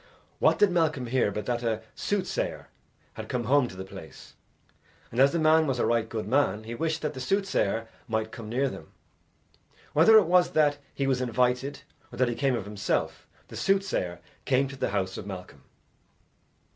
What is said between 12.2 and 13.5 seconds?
he came of himself,